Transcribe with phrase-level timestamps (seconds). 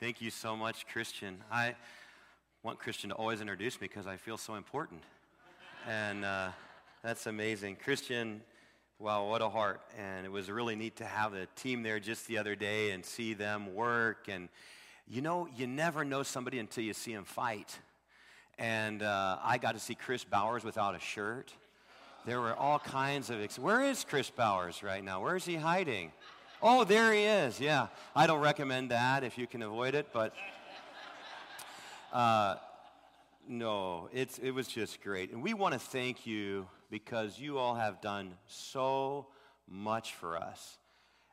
[0.00, 1.36] Thank you so much, Christian.
[1.52, 1.74] I
[2.62, 5.02] want Christian to always introduce me because I feel so important.
[5.86, 6.48] And uh,
[7.02, 7.76] that's amazing.
[7.76, 8.40] Christian,
[8.98, 9.82] wow, what a heart.
[9.98, 13.04] And it was really neat to have the team there just the other day and
[13.04, 14.26] see them work.
[14.26, 14.48] And
[15.06, 17.78] you know, you never know somebody until you see them fight.
[18.58, 21.52] And uh, I got to see Chris Bowers without a shirt.
[22.24, 23.42] There were all kinds of.
[23.42, 25.22] Ex- Where is Chris Bowers right now?
[25.22, 26.12] Where is he hiding?
[26.62, 27.58] Oh, there he is.
[27.58, 27.86] Yeah.
[28.14, 30.34] I don't recommend that if you can avoid it, but
[32.12, 32.56] uh,
[33.48, 35.32] no, it's, it was just great.
[35.32, 39.28] And we want to thank you because you all have done so
[39.66, 40.76] much for us.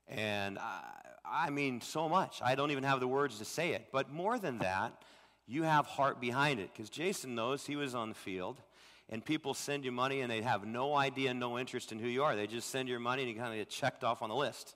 [0.07, 0.81] And I,
[1.29, 2.39] I mean, so much.
[2.41, 3.87] I don't even have the words to say it.
[3.91, 4.93] But more than that,
[5.45, 6.69] you have heart behind it.
[6.71, 8.61] Because Jason knows he was on the field
[9.09, 12.23] and people send you money and they have no idea, no interest in who you
[12.23, 12.37] are.
[12.37, 14.75] They just send your money and you kind of get checked off on the list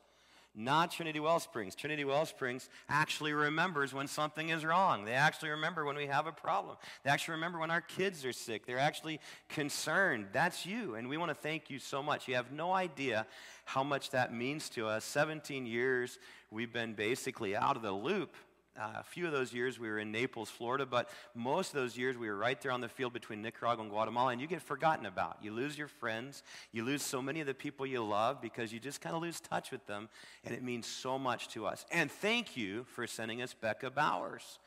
[0.54, 1.76] not Trinity Wellsprings.
[1.76, 5.06] Trinity Wellsprings actually remembers when something is wrong.
[5.06, 6.78] They actually remember when we have a problem.
[7.04, 8.66] They actually remember when our kids are sick.
[8.66, 10.28] They're actually concerned.
[10.34, 12.28] That's you, and we want to thank you so much.
[12.28, 13.26] You have no idea
[13.66, 15.06] how much that means to us.
[15.06, 18.36] 17 years we've been basically out of the loop
[18.82, 21.96] uh, a few of those years we were in Naples, Florida, but most of those
[21.96, 24.62] years we were right there on the field between Nicaragua and Guatemala, and you get
[24.62, 25.38] forgotten about.
[25.42, 26.42] You lose your friends.
[26.72, 29.40] You lose so many of the people you love because you just kind of lose
[29.40, 30.10] touch with them,
[30.44, 31.86] and it means so much to us.
[31.92, 34.58] And thank you for sending us Becca Bowers.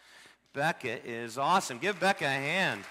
[0.53, 1.79] Becca is awesome.
[1.79, 2.85] Give Becca a hand.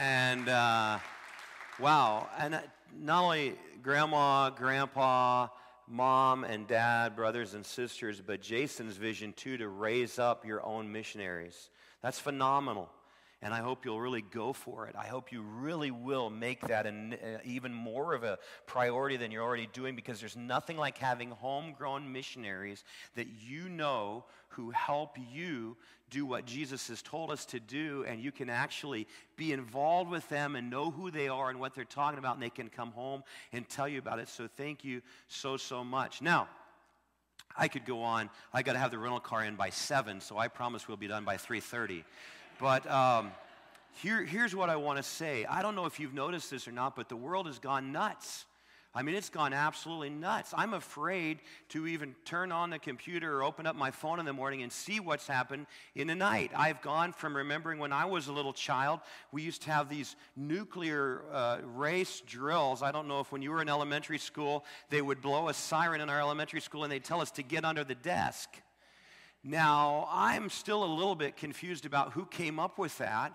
[0.00, 0.98] And uh,
[1.78, 2.60] wow, and uh,
[3.00, 5.48] not only grandma, grandpa,
[5.90, 10.90] mom and dad, brothers and sisters, but Jason's vision too to raise up your own
[10.92, 11.70] missionaries.
[12.02, 12.90] That's phenomenal.
[13.40, 14.96] And I hope you'll really go for it.
[14.96, 19.30] I hope you really will make that an, uh, even more of a priority than
[19.30, 22.82] you're already doing because there's nothing like having homegrown missionaries
[23.14, 25.76] that you know who help you
[26.10, 30.28] do what Jesus has told us to do, and you can actually be involved with
[30.28, 32.90] them and know who they are and what they're talking about, and they can come
[32.92, 33.22] home
[33.52, 34.28] and tell you about it.
[34.28, 36.22] So thank you so, so much.
[36.22, 36.48] Now,
[37.56, 38.30] I could go on.
[38.52, 41.08] I got to have the rental car in by 7, so I promise we'll be
[41.08, 42.04] done by 3.30.
[42.60, 43.32] But um,
[44.02, 45.44] here, here's what I want to say.
[45.44, 48.44] I don't know if you've noticed this or not, but the world has gone nuts.
[48.94, 50.52] I mean, it's gone absolutely nuts.
[50.56, 51.38] I'm afraid
[51.68, 54.72] to even turn on the computer or open up my phone in the morning and
[54.72, 56.50] see what's happened in the night.
[56.56, 60.16] I've gone from remembering when I was a little child, we used to have these
[60.36, 62.82] nuclear uh, race drills.
[62.82, 66.00] I don't know if when you were in elementary school, they would blow a siren
[66.00, 68.48] in our elementary school and they'd tell us to get under the desk.
[69.44, 73.32] Now, I'm still a little bit confused about who came up with that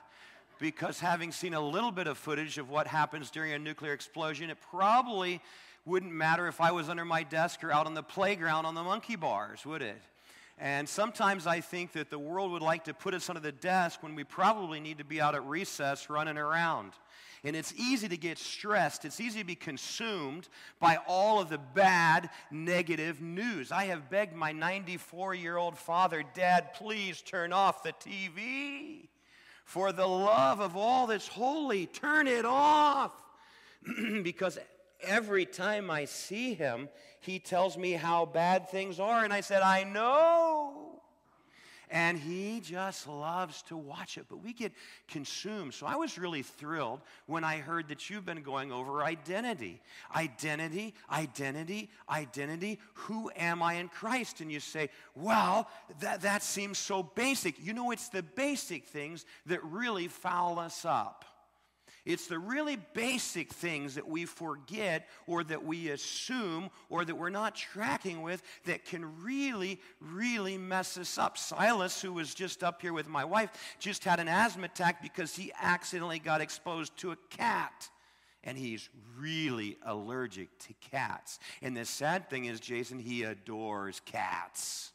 [0.59, 4.49] because having seen a little bit of footage of what happens during a nuclear explosion,
[4.49, 5.41] it probably
[5.85, 8.83] wouldn't matter if I was under my desk or out on the playground on the
[8.83, 10.01] monkey bars, would it?
[10.59, 14.03] And sometimes I think that the world would like to put us under the desk
[14.03, 16.93] when we probably need to be out at recess running around.
[17.43, 19.03] And it's easy to get stressed.
[19.03, 20.47] It's easy to be consumed
[20.79, 23.71] by all of the bad, negative news.
[23.71, 29.09] I have begged my 94 year old father, Dad, please turn off the TV.
[29.65, 33.11] For the love of all that's holy, turn it off.
[34.23, 34.57] because
[35.03, 39.23] every time I see him, he tells me how bad things are.
[39.23, 40.93] And I said, I know
[41.93, 44.25] and he just loves to watch it.
[44.27, 44.73] But we get
[45.07, 45.75] consumed.
[45.75, 49.79] So I was really thrilled when I heard that you've been going over identity.
[50.15, 52.79] Identity, identity, identity.
[52.95, 54.41] Who am I in Christ?
[54.41, 57.63] And you say, well, that, that seems so basic.
[57.63, 61.25] You know, it's the basic things that really foul us up.
[62.05, 67.29] It's the really basic things that we forget or that we assume or that we're
[67.29, 71.37] not tracking with that can really, really mess us up.
[71.37, 75.35] Silas, who was just up here with my wife, just had an asthma attack because
[75.35, 77.89] he accidentally got exposed to a cat.
[78.43, 81.39] And he's really allergic to cats.
[81.61, 84.92] And the sad thing is, Jason, he adores cats.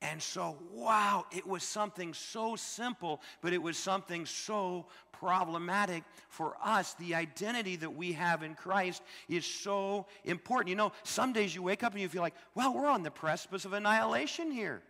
[0.00, 6.56] And so, wow, it was something so simple, but it was something so problematic for
[6.62, 6.94] us.
[6.94, 10.68] The identity that we have in Christ is so important.
[10.68, 13.10] You know, some days you wake up and you feel like, well, we're on the
[13.10, 14.82] precipice of annihilation here.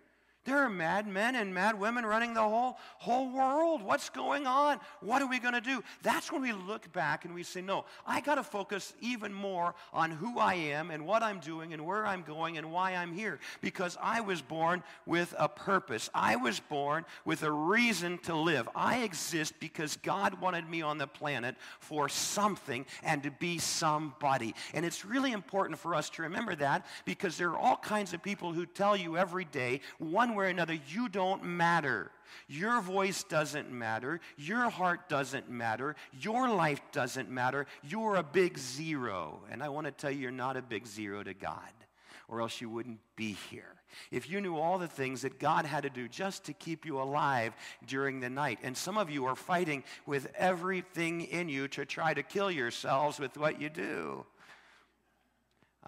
[0.48, 3.82] There are mad men and mad women running the whole, whole world.
[3.82, 4.80] What's going on?
[5.02, 5.84] What are we going to do?
[6.02, 9.74] That's when we look back and we say, no, I got to focus even more
[9.92, 13.12] on who I am and what I'm doing and where I'm going and why I'm
[13.12, 13.40] here.
[13.60, 16.08] Because I was born with a purpose.
[16.14, 18.70] I was born with a reason to live.
[18.74, 24.54] I exist because God wanted me on the planet for something and to be somebody.
[24.72, 28.22] And it's really important for us to remember that because there are all kinds of
[28.22, 32.10] people who tell you every day, one way or another, you don't matter.
[32.48, 34.20] Your voice doesn't matter.
[34.36, 35.96] Your heart doesn't matter.
[36.20, 37.66] Your life doesn't matter.
[37.82, 39.40] You're a big zero.
[39.50, 41.72] And I want to tell you, you're not a big zero to God,
[42.28, 43.74] or else you wouldn't be here.
[44.10, 47.00] If you knew all the things that God had to do just to keep you
[47.00, 47.54] alive
[47.86, 52.14] during the night, and some of you are fighting with everything in you to try
[52.14, 54.24] to kill yourselves with what you do.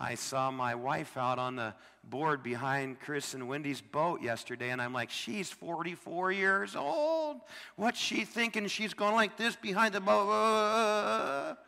[0.01, 1.75] I saw my wife out on the
[2.05, 7.37] board behind Chris and Wendy's boat yesterday, and I'm like, she's 44 years old.
[7.77, 8.67] What's she thinking?
[8.69, 11.59] She's going like this behind the boat.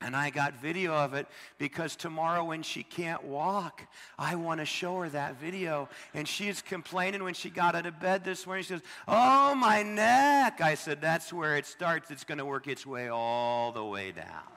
[0.00, 1.26] And I got video of it
[1.58, 3.82] because tomorrow when she can't walk,
[4.18, 5.88] I want to show her that video.
[6.14, 8.64] And she's complaining when she got out of bed this morning.
[8.64, 10.60] She says, Oh, my neck.
[10.60, 12.10] I said, That's where it starts.
[12.10, 14.55] It's going to work its way all the way down.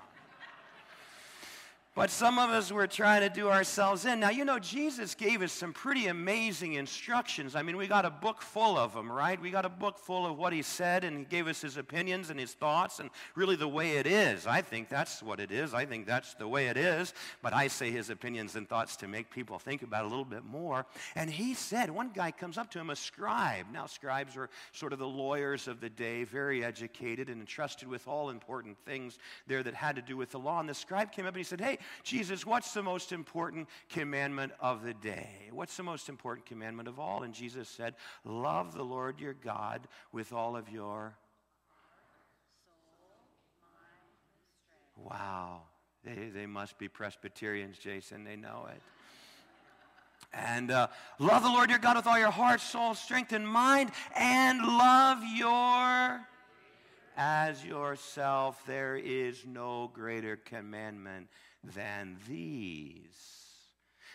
[1.95, 4.19] But some of us were trying to do ourselves in.
[4.19, 7.55] Now, you know, Jesus gave us some pretty amazing instructions.
[7.55, 9.41] I mean, we got a book full of them, right?
[9.41, 12.29] We got a book full of what he said, and he gave us his opinions
[12.29, 14.45] and his thoughts, and really the way it is.
[14.45, 15.73] I think that's what it is.
[15.73, 17.13] I think that's the way it is.
[17.41, 20.23] But I say his opinions and thoughts to make people think about it a little
[20.23, 20.85] bit more.
[21.15, 23.65] And he said, one guy comes up to him, a scribe.
[23.73, 28.07] Now, scribes were sort of the lawyers of the day, very educated and entrusted with
[28.07, 30.59] all important things there that had to do with the law.
[30.59, 34.51] And the scribe came up and he said, Hey, Jesus, what's the most important commandment
[34.59, 35.49] of the day?
[35.51, 37.23] What's the most important commandment of all?
[37.23, 41.17] And Jesus said, Love the Lord your God with all of your
[44.95, 45.09] soul.
[45.09, 45.61] Wow.
[46.03, 48.23] They, they must be Presbyterians, Jason.
[48.23, 48.81] They know it.
[50.33, 50.87] And uh,
[51.17, 55.19] love the Lord your God with all your heart, soul, strength, and mind, and love
[55.35, 56.21] your
[57.17, 58.61] as yourself.
[58.67, 61.27] There is no greater commandment
[61.63, 63.39] than these.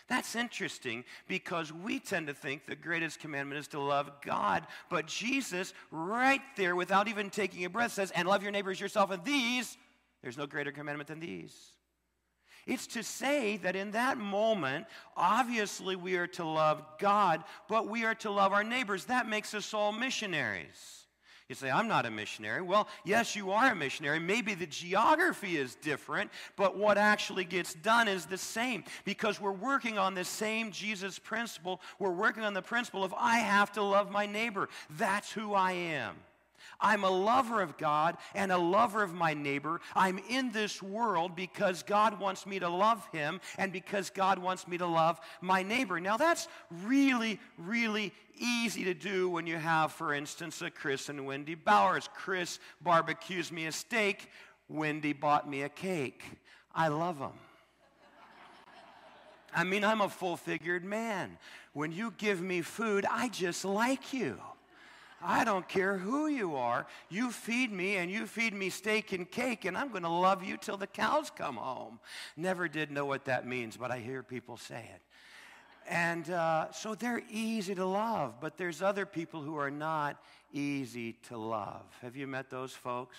[0.07, 4.67] That's interesting because we tend to think the greatest commandment is to love God.
[4.89, 9.09] But Jesus, right there, without even taking a breath, says, and love your neighbors yourself.
[9.09, 9.77] And these,
[10.21, 11.55] there's no greater commandment than these.
[12.67, 18.05] It's to say that in that moment, obviously we are to love God, but we
[18.05, 19.05] are to love our neighbors.
[19.05, 21.04] That makes us all missionaries.
[21.47, 22.63] You say, I'm not a missionary.
[22.63, 24.17] Well, yes, you are a missionary.
[24.17, 29.51] Maybe the geography is different, but what actually gets done is the same because we're
[29.51, 31.81] working on the same Jesus principle.
[31.99, 34.69] We're working on the principle of I have to love my neighbor.
[34.89, 36.15] That's who I am.
[36.79, 39.81] I'm a lover of God and a lover of my neighbor.
[39.95, 44.67] I'm in this world because God wants me to love him and because God wants
[44.67, 45.99] me to love my neighbor.
[45.99, 51.25] Now, that's really, really easy to do when you have, for instance, a Chris and
[51.25, 52.09] Wendy Bowers.
[52.13, 54.29] Chris barbecues me a steak,
[54.67, 56.23] Wendy bought me a cake.
[56.73, 57.33] I love them.
[59.55, 61.37] I mean, I'm a full figured man.
[61.73, 64.37] When you give me food, I just like you.
[65.21, 66.85] I don't care who you are.
[67.09, 70.43] You feed me and you feed me steak and cake, and I'm going to love
[70.43, 71.99] you till the cows come home.
[72.37, 75.01] Never did know what that means, but I hear people say it.
[75.87, 80.17] And uh, so they're easy to love, but there's other people who are not
[80.51, 81.83] easy to love.
[82.01, 83.17] Have you met those folks?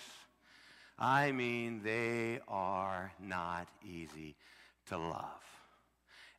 [0.99, 4.35] I mean, they are not easy
[4.87, 5.43] to love.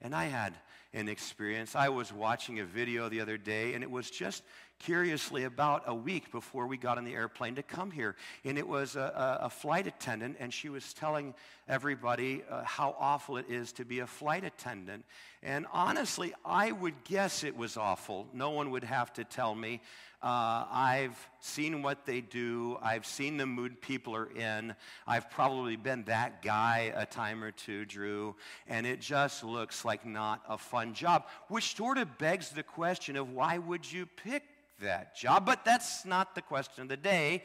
[0.00, 0.54] And I had
[0.92, 1.74] an experience.
[1.74, 4.42] I was watching a video the other day, and it was just
[4.78, 8.16] curiously about a week before we got on the airplane to come here.
[8.44, 11.34] And it was a, a flight attendant, and she was telling
[11.68, 15.04] everybody uh, how awful it is to be a flight attendant.
[15.42, 18.26] And honestly, I would guess it was awful.
[18.32, 19.80] No one would have to tell me.
[20.20, 22.76] Uh, I've seen what they do.
[22.82, 24.74] I've seen the mood people are in.
[25.06, 28.34] I've probably been that guy a time or two, Drew.
[28.66, 33.16] And it just looks like not a fun job, which sort of begs the question
[33.16, 34.42] of why would you pick
[34.80, 37.42] that job, but that's not the question of the day.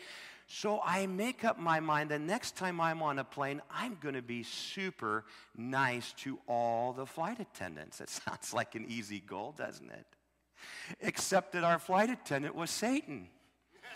[0.48, 4.16] So I make up my mind the next time I'm on a plane, I'm going
[4.16, 5.26] to be super
[5.58, 8.02] nice to all the flight attendants.
[8.02, 10.06] It sounds like an easy goal, doesn't it?
[11.00, 13.30] Except that our flight attendant was Satan.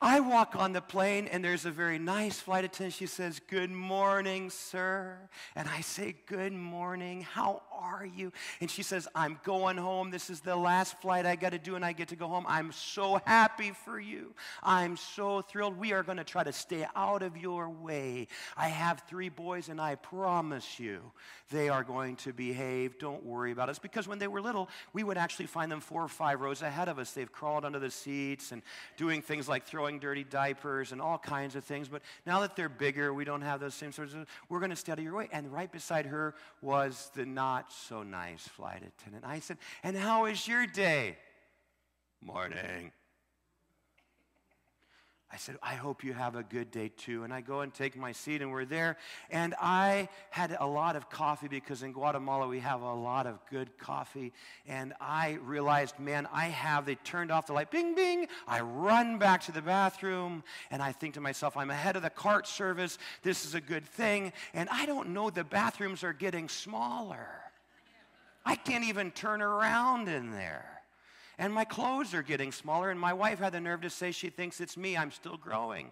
[0.00, 2.94] I walk on the plane, and there's a very nice flight attendant.
[2.94, 5.18] She says, Good morning, sir.
[5.54, 7.22] And I say, Good morning.
[7.22, 8.32] How are you?
[8.60, 10.10] And she says, I'm going home.
[10.10, 12.44] This is the last flight I got to do, and I get to go home.
[12.48, 14.34] I'm so happy for you.
[14.62, 15.78] I'm so thrilled.
[15.78, 18.28] We are going to try to stay out of your way.
[18.56, 21.00] I have three boys, and I promise you
[21.50, 22.98] they are going to behave.
[22.98, 23.78] Don't worry about us.
[23.78, 26.88] Because when they were little, we would actually find them four or five rows ahead
[26.88, 27.12] of us.
[27.12, 28.62] They've crawled under the seats and
[28.96, 31.88] doing things like throwing dirty diapers and all kinds of things.
[31.88, 34.76] But now that they're bigger, we don't have those same sorts of, we're going to
[34.76, 35.28] stay out of your way.
[35.32, 39.24] And right beside her was the not so nice flight attendant.
[39.24, 41.16] I said, And how is your day?
[42.22, 42.92] Morning.
[45.32, 47.24] I said, I hope you have a good day too.
[47.24, 48.96] And I go and take my seat, and we're there.
[49.28, 53.40] And I had a lot of coffee because in Guatemala we have a lot of
[53.50, 54.32] good coffee.
[54.66, 58.28] And I realized, man, I have, they turned off the light, bing, bing.
[58.46, 62.10] I run back to the bathroom, and I think to myself, I'm ahead of the
[62.10, 62.96] cart service.
[63.22, 64.32] This is a good thing.
[64.54, 67.45] And I don't know, the bathrooms are getting smaller.
[68.46, 70.64] I can't even turn around in there.
[71.36, 74.30] And my clothes are getting smaller, and my wife had the nerve to say she
[74.30, 74.96] thinks it's me.
[74.96, 75.90] I'm still growing.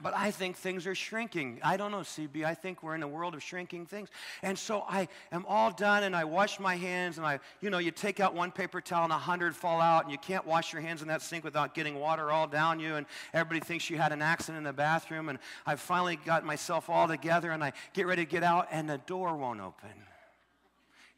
[0.00, 1.58] But I think things are shrinking.
[1.64, 2.44] I don't know, CB.
[2.44, 4.10] I think we're in a world of shrinking things.
[4.42, 7.78] And so I am all done and I wash my hands and I, you know,
[7.78, 10.70] you take out one paper towel and a hundred fall out and you can't wash
[10.70, 13.96] your hands in that sink without getting water all down you and everybody thinks you
[13.96, 15.30] had an accident in the bathroom.
[15.30, 18.90] And I finally got myself all together and I get ready to get out and
[18.90, 19.92] the door won't open.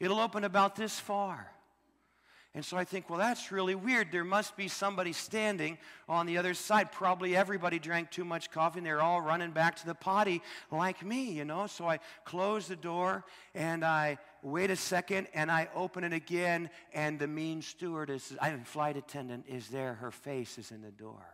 [0.01, 1.51] It'll open about this far.
[2.55, 4.11] And so I think, well, that's really weird.
[4.11, 5.79] There must be somebody standing
[6.09, 6.91] on the other side.
[6.91, 11.05] Probably everybody drank too much coffee and they're all running back to the potty like
[11.05, 11.67] me, you know.
[11.67, 13.25] So I close the door
[13.55, 18.51] and I wait a second and I open it again and the mean stewardess, I
[18.51, 19.95] mean, flight attendant is there.
[19.95, 21.27] Her face is in the door.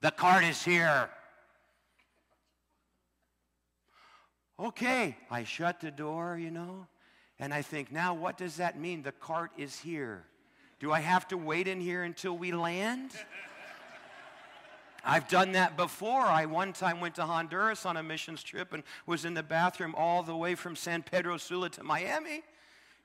[0.00, 1.08] The cart is here.
[4.60, 6.88] Okay, I shut the door, you know.
[7.40, 9.02] And I think, now what does that mean?
[9.02, 10.24] The cart is here.
[10.80, 13.12] Do I have to wait in here until we land?
[15.04, 16.22] I've done that before.
[16.22, 19.94] I one time went to Honduras on a missions trip and was in the bathroom
[19.96, 22.42] all the way from San Pedro Sula to Miami.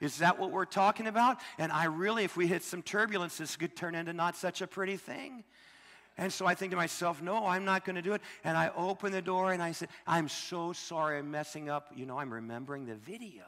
[0.02, 1.38] Is that what we're talking about?
[1.58, 4.68] And I really, if we hit some turbulence, this could turn into not such a
[4.68, 5.44] pretty thing.
[6.18, 8.22] And so I think to myself, no, I'm not going to do it.
[8.44, 11.92] And I open the door and I said, I'm so sorry I'm messing up.
[11.96, 13.44] You know, I'm remembering the video.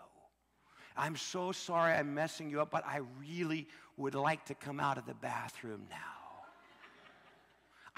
[0.98, 4.98] I'm so sorry I'm messing you up, but I really would like to come out
[4.98, 6.16] of the bathroom now.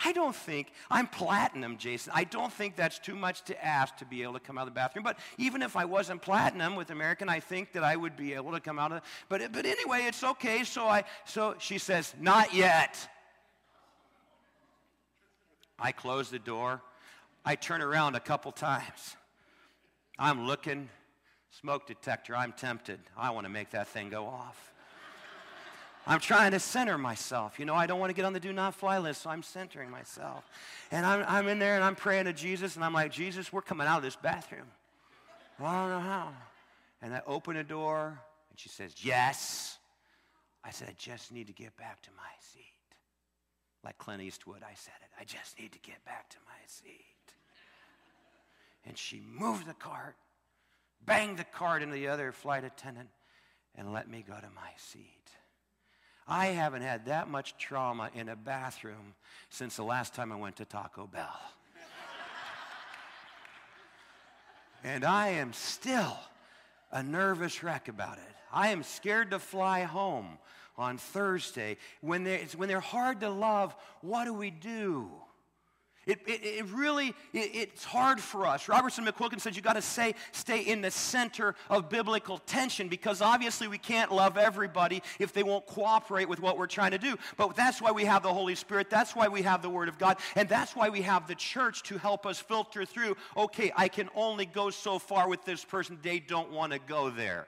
[0.04, 2.14] I don't think, I'm platinum, Jason.
[2.16, 4.68] I don't think that's too much to ask to be able to come out of
[4.68, 5.04] the bathroom.
[5.04, 8.52] But even if I wasn't platinum with American, I think that I would be able
[8.52, 10.64] to come out of but but anyway, it's okay.
[10.64, 13.10] So I so she says, not yet.
[15.80, 16.82] I close the door.
[17.44, 19.16] I turn around a couple times.
[20.20, 20.90] I'm looking
[21.52, 23.00] Smoke detector, I'm tempted.
[23.18, 24.74] I want to make that thing go off.
[26.06, 27.60] I'm trying to center myself.
[27.60, 29.44] You know, I don't want to get on the do not fly list, so I'm
[29.44, 30.46] centering myself.
[30.90, 33.62] And I'm, I'm in there and I'm praying to Jesus, and I'm like, Jesus, we're
[33.62, 34.68] coming out of this bathroom.
[35.60, 36.30] Well, I don't know how.
[37.02, 39.78] And I open a door, and she says, Yes.
[40.64, 42.64] I said, I just need to get back to my seat.
[43.84, 45.10] Like Clint Eastwood, I said it.
[45.20, 47.06] I just need to get back to my seat.
[48.86, 50.16] And she moved the cart
[51.06, 53.10] banged the cart into the other flight attendant,
[53.76, 55.04] and let me go to my seat.
[56.28, 59.16] I haven't had that much trauma in a bathroom
[59.50, 61.24] since the last time I went to Taco Bell.
[64.84, 66.18] and I am still
[66.92, 68.36] a nervous wreck about it.
[68.52, 70.38] I am scared to fly home
[70.78, 71.78] on Thursday.
[72.02, 75.10] When, they, when they're hard to love, what do we do?
[76.08, 78.68] It, it, it really, it, it's hard for us.
[78.68, 83.22] Robertson McQuilkin says you got to say, stay in the center of biblical tension because
[83.22, 87.18] obviously we can't love everybody if they won't cooperate with what we're trying to do.
[87.36, 88.90] But that's why we have the Holy Spirit.
[88.90, 90.18] That's why we have the Word of God.
[90.36, 94.10] And that's why we have the church to help us filter through, okay, I can
[94.16, 96.00] only go so far with this person.
[96.02, 97.48] They don't want to go there.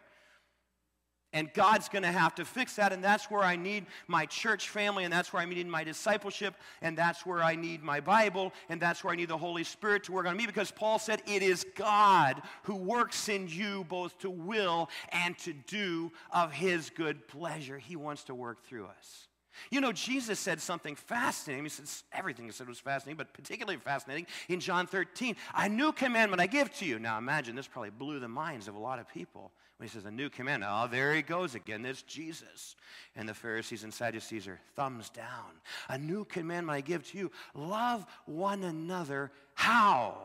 [1.31, 2.91] And God's going to have to fix that.
[2.91, 5.03] And that's where I need my church family.
[5.03, 6.55] And that's where I need my discipleship.
[6.81, 8.51] And that's where I need my Bible.
[8.67, 10.47] And that's where I need the Holy Spirit to work on me.
[10.47, 15.53] Because Paul said, It is God who works in you both to will and to
[15.53, 17.77] do of his good pleasure.
[17.77, 19.27] He wants to work through us.
[19.69, 21.65] You know, Jesus said something fascinating.
[21.65, 25.35] He said everything he said was fascinating, but particularly fascinating in John 13.
[25.55, 26.97] A new commandment I give to you.
[26.97, 30.03] Now imagine this probably blew the minds of a lot of people when he says
[30.03, 30.69] a new commandment.
[30.75, 31.81] Oh, there he goes again.
[31.81, 32.75] There's Jesus.
[33.15, 35.61] And the Pharisees and Sadducees are thumbs down.
[35.87, 37.31] A new commandment I give to you.
[37.55, 39.31] Love one another.
[39.53, 40.17] How?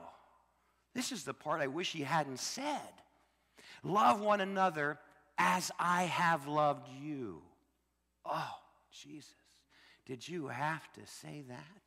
[0.92, 2.80] This is the part I wish he hadn't said.
[3.84, 4.98] Love one another
[5.38, 7.40] as I have loved you.
[8.26, 8.58] Oh,
[8.90, 9.36] Jesus,
[10.04, 11.83] did you have to say that?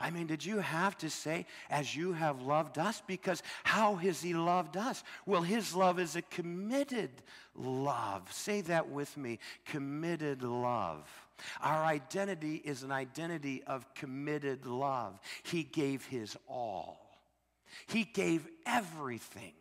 [0.00, 3.02] I mean, did you have to say, as you have loved us?
[3.06, 5.04] Because how has he loved us?
[5.26, 7.10] Well, his love is a committed
[7.54, 8.32] love.
[8.32, 11.06] Say that with me committed love.
[11.62, 15.20] Our identity is an identity of committed love.
[15.42, 17.18] He gave his all,
[17.86, 19.52] he gave everything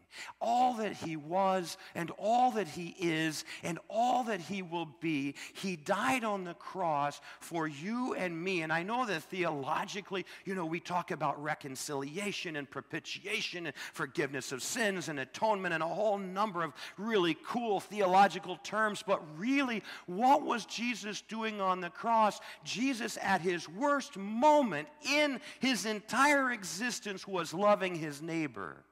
[0.42, 5.36] all that he was and all that he is and all that he will be.
[5.54, 8.62] He died on the cross for you and me.
[8.62, 14.52] And I know that theologically, you know, we talk about reconciliation and propitiation and forgiveness
[14.52, 19.04] of sins and atonement and a whole number of really cool theological terms.
[19.06, 22.40] But really, what was Jesus doing on the cross?
[22.64, 28.84] Jesus, at his worst moment in his entire existence, was loving his neighbor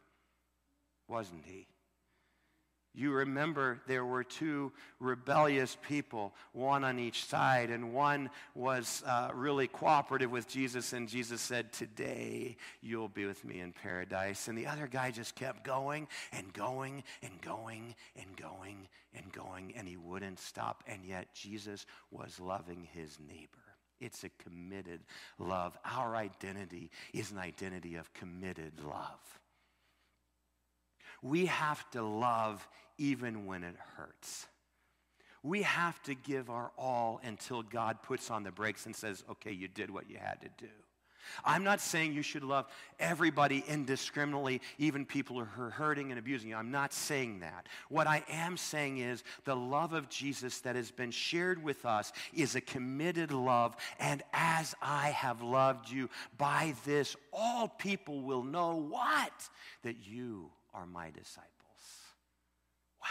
[1.08, 1.68] wasn't he?
[2.98, 9.30] You remember there were two rebellious people, one on each side, and one was uh,
[9.36, 14.48] really cooperative with Jesus, and Jesus said, Today you'll be with me in paradise.
[14.48, 19.74] And the other guy just kept going and going and going and going and going,
[19.78, 20.84] and he wouldn't stop.
[20.88, 23.60] And yet Jesus was loving his neighbor.
[24.00, 25.02] It's a committed
[25.38, 25.78] love.
[25.86, 29.40] Our identity is an identity of committed love.
[31.22, 34.48] We have to love even when it hurts.
[35.44, 39.52] We have to give our all until God puts on the brakes and says, okay,
[39.52, 40.72] you did what you had to do.
[41.44, 42.68] I'm not saying you should love
[43.00, 46.56] everybody indiscriminately, even people who are hurting and abusing you.
[46.56, 47.68] I'm not saying that.
[47.90, 52.12] What I am saying is the love of Jesus that has been shared with us
[52.34, 53.76] is a committed love.
[54.00, 59.50] And as I have loved you, by this all people will know what?
[59.84, 61.52] That you are my disciples.
[63.02, 63.08] Wow.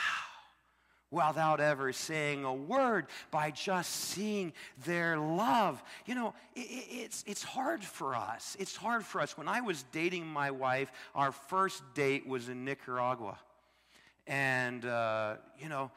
[1.11, 4.52] Without ever saying a word, by just seeing
[4.85, 5.82] their love.
[6.04, 8.56] You know, it, it's, it's hard for us.
[8.58, 9.37] It's hard for us.
[9.37, 13.38] When I was dating my wife, our first date was in Nicaragua.
[14.26, 15.90] And, uh, you know,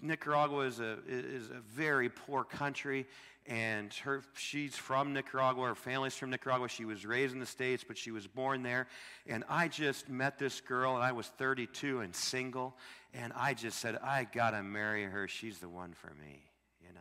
[0.00, 3.06] Nicaragua is a, is a very poor country,
[3.46, 5.68] and her, she's from Nicaragua.
[5.68, 6.68] Her family's from Nicaragua.
[6.68, 8.86] She was raised in the States, but she was born there.
[9.26, 12.76] And I just met this girl, and I was 32 and single,
[13.12, 15.28] and I just said, I got to marry her.
[15.28, 16.42] She's the one for me,
[16.80, 17.00] you know?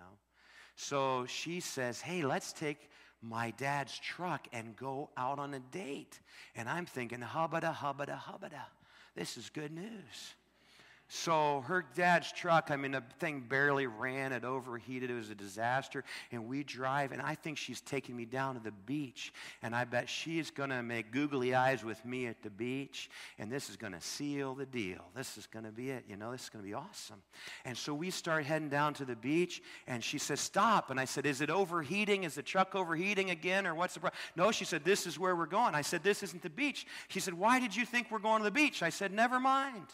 [0.75, 2.89] So she says, hey, let's take
[3.21, 6.19] my dad's truck and go out on a date.
[6.55, 8.65] And I'm thinking, hubbada, hubbada, hubbada.
[9.15, 10.35] This is good news.
[11.15, 14.33] So her dad's truck, I mean, the thing barely ran.
[14.33, 15.11] It overheated.
[15.11, 16.03] It was a disaster.
[16.31, 19.31] And we drive, and I think she's taking me down to the beach.
[19.61, 23.11] And I bet she's going to make googly eyes with me at the beach.
[23.37, 25.05] And this is going to seal the deal.
[25.15, 26.03] This is going to be it.
[26.09, 27.21] You know, this is going to be awesome.
[27.63, 30.89] And so we start heading down to the beach, and she says, Stop.
[30.89, 32.23] And I said, Is it overheating?
[32.23, 33.67] Is the truck overheating again?
[33.67, 34.19] Or what's the problem?
[34.35, 35.75] No, she said, This is where we're going.
[35.75, 36.87] I said, This isn't the beach.
[37.09, 38.81] She said, Why did you think we're going to the beach?
[38.81, 39.85] I said, Never mind.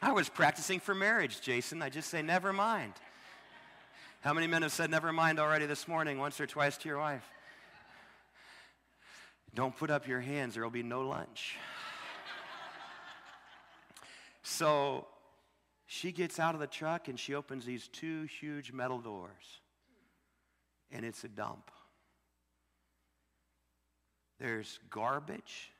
[0.00, 1.82] I was practicing for marriage, Jason.
[1.82, 2.92] I just say, never mind.
[4.20, 6.98] How many men have said never mind already this morning, once or twice to your
[6.98, 7.24] wife?
[9.54, 11.56] Don't put up your hands, there will be no lunch.
[14.42, 15.06] so
[15.86, 19.60] she gets out of the truck and she opens these two huge metal doors,
[20.92, 21.70] and it's a dump.
[24.38, 25.72] There's garbage.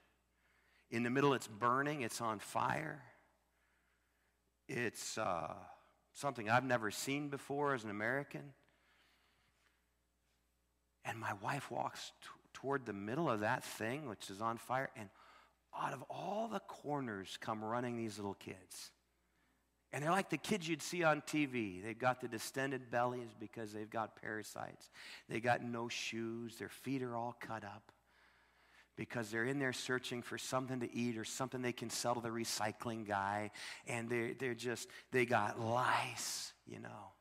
[0.90, 3.02] In the middle, it's burning, it's on fire.
[4.68, 5.54] It's uh,
[6.14, 8.52] something I've never seen before as an American.
[11.04, 14.90] And my wife walks t- toward the middle of that thing, which is on fire,
[14.96, 15.09] and
[15.78, 18.90] out of all the corners come running these little kids.
[19.90, 21.83] And they're like the kids you'd see on TV.
[21.83, 24.90] They've got the distended bellies because they've got parasites.
[25.31, 26.57] They got no shoes.
[26.57, 27.90] Their feet are all cut up
[28.98, 32.20] because they're in there searching for something to eat or something they can sell to
[32.20, 33.52] the recycling guy.
[33.87, 37.12] And they're, they're just, they got lice, you know.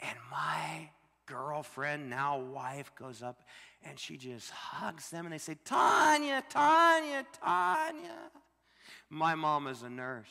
[0.00, 0.90] And my
[1.24, 3.40] girlfriend, now wife, goes up
[3.82, 8.30] and she just hugs them and they say, Tanya, Tanya, Tanya.
[9.08, 10.28] My mom is a nurse.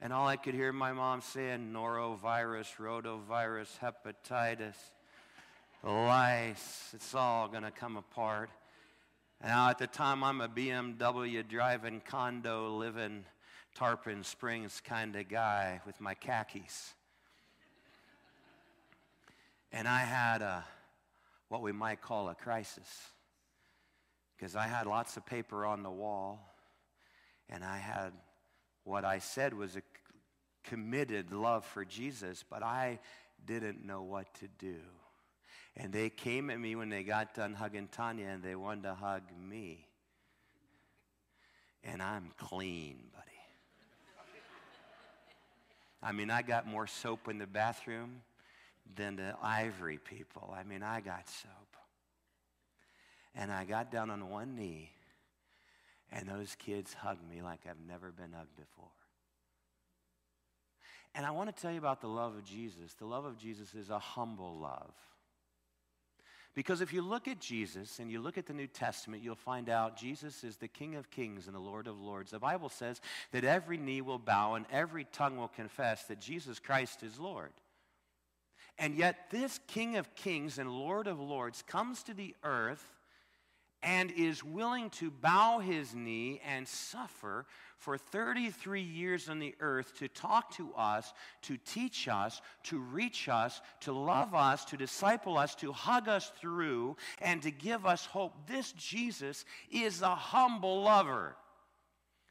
[0.00, 4.76] And all I could hear my mom saying, norovirus, rotavirus, hepatitis,
[5.82, 8.48] lice, it's all going to come apart.
[9.42, 13.24] Now, at the time, I'm a BMW driving, condo living,
[13.74, 16.94] Tarpon Springs kind of guy with my khakis.
[19.72, 20.64] And I had a,
[21.48, 22.88] what we might call a crisis
[24.36, 26.54] because I had lots of paper on the wall
[27.50, 28.12] and I had
[28.84, 29.82] what I said was a
[30.64, 32.98] committed love for Jesus, but I
[33.44, 34.78] didn't know what to do.
[35.76, 38.94] And they came at me when they got done hugging Tanya and they wanted to
[38.94, 39.86] hug me.
[41.84, 43.26] And I'm clean, buddy.
[46.02, 48.22] I mean, I got more soap in the bathroom
[48.94, 50.54] than the ivory people.
[50.56, 51.50] I mean, I got soap.
[53.34, 54.90] And I got down on one knee,
[56.10, 58.88] and those kids hugged me like I've never been hugged before.
[61.14, 62.94] And I want to tell you about the love of Jesus.
[62.94, 64.94] The love of Jesus is a humble love.
[66.56, 69.68] Because if you look at Jesus and you look at the New Testament, you'll find
[69.68, 72.30] out Jesus is the King of kings and the Lord of lords.
[72.30, 76.58] The Bible says that every knee will bow and every tongue will confess that Jesus
[76.58, 77.52] Christ is Lord.
[78.78, 82.95] And yet, this King of kings and Lord of lords comes to the earth
[83.82, 87.46] and is willing to bow his knee and suffer
[87.78, 91.12] for 33 years on the earth to talk to us,
[91.42, 96.32] to teach us, to reach us, to love us, to disciple us, to hug us
[96.40, 98.32] through, and to give us hope.
[98.48, 101.36] This Jesus is a humble lover.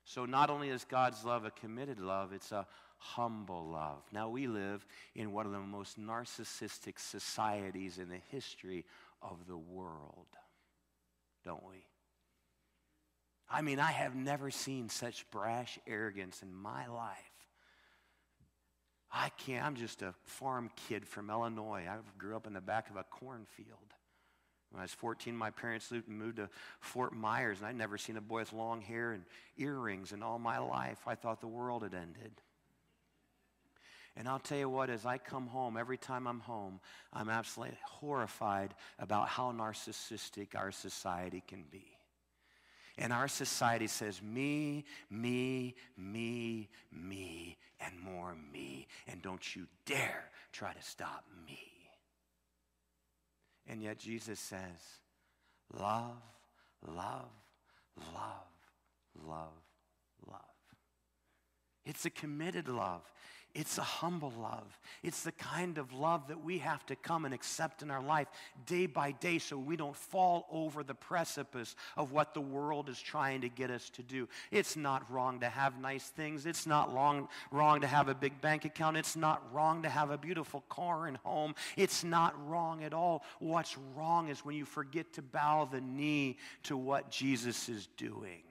[0.04, 4.04] So, not only is God's love a committed love, it's a humble love.
[4.12, 8.86] Now, we live in one of the most narcissistic societies in the history
[9.22, 10.28] of the world
[11.46, 11.86] don't we?
[13.50, 17.18] I mean, I have never seen such brash arrogance in my life.
[19.12, 21.86] I can't, I'm just a farm kid from Illinois.
[21.88, 23.94] I grew up in the back of a cornfield.
[24.72, 26.50] When I was 14, my parents moved to
[26.82, 29.24] Fort Myers, and I'd never seen a boy with long hair and
[29.58, 31.00] earrings in all my life.
[31.08, 32.42] I thought the world had ended.
[34.18, 36.80] And I'll tell you what, as I come home, every time I'm home,
[37.12, 41.86] I'm absolutely horrified about how narcissistic our society can be.
[42.98, 48.88] And our society says me, me, me, me, and more me.
[49.08, 51.60] And don't you dare try to stop me.
[53.68, 54.60] And yet Jesus says,
[55.78, 56.22] love,
[56.88, 57.32] love,
[58.14, 58.48] love,
[59.28, 59.62] love,
[60.26, 60.55] love.
[61.86, 63.02] It's a committed love.
[63.56, 64.78] It's a humble love.
[65.02, 68.28] It's the kind of love that we have to come and accept in our life
[68.66, 73.00] day by day so we don't fall over the precipice of what the world is
[73.00, 74.28] trying to get us to do.
[74.52, 76.46] It's not wrong to have nice things.
[76.46, 78.98] It's not long, wrong to have a big bank account.
[78.98, 81.56] It's not wrong to have a beautiful car and home.
[81.78, 83.24] It's not wrong at all.
[83.40, 88.44] What's wrong is when you forget to bow the knee to what Jesus is doing.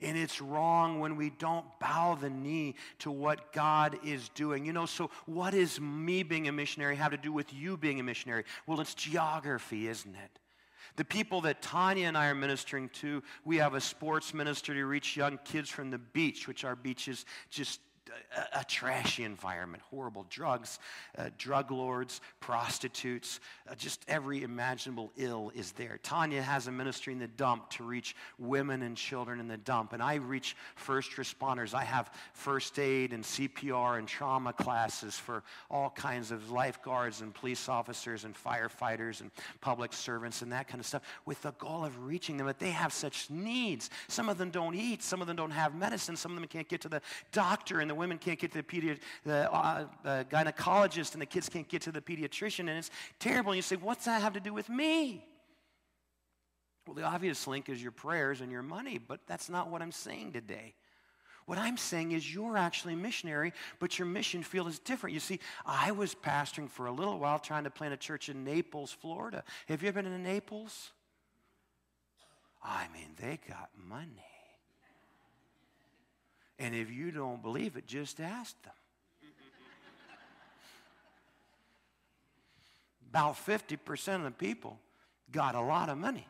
[0.00, 4.64] And it's wrong when we don't bow the knee to what God is doing.
[4.64, 8.00] You know, so what does me being a missionary have to do with you being
[8.00, 8.44] a missionary?
[8.66, 10.38] Well, it's geography, isn't it?
[10.96, 14.84] The people that Tanya and I are ministering to, we have a sports ministry to
[14.84, 17.80] reach young kids from the beach, which our beach is just
[18.36, 20.78] a, a trashy environment, horrible drugs,
[21.16, 25.98] uh, drug lords, prostitutes, uh, just every imaginable ill is there.
[26.02, 29.92] Tanya has a ministry in the dump to reach women and children in the dump,
[29.92, 31.74] and I reach first responders.
[31.74, 37.34] I have first aid and CPR and trauma classes for all kinds of lifeguards and
[37.34, 41.84] police officers and firefighters and public servants and that kind of stuff with the goal
[41.84, 42.46] of reaching them.
[42.46, 43.90] But they have such needs.
[44.08, 46.68] Some of them don't eat, some of them don't have medicine, some of them can't
[46.68, 50.24] get to the doctor, and the women can't get to the, pedi- the uh, uh,
[50.24, 53.52] gynecologist and the kids can't get to the pediatrician, and it's terrible.
[53.52, 55.26] And you say, What's that have to do with me?
[56.86, 59.92] Well, the obvious link is your prayers and your money, but that's not what I'm
[59.92, 60.74] saying today.
[61.44, 65.14] What I'm saying is you're actually a missionary, but your mission field is different.
[65.14, 68.44] You see, I was pastoring for a little while trying to plant a church in
[68.44, 69.42] Naples, Florida.
[69.66, 70.92] Have you ever been in Naples?
[72.62, 74.37] I mean, they got money.
[76.58, 78.72] And if you don't believe it, just ask them.
[83.10, 84.78] About 50% of the people
[85.32, 86.26] got a lot of money,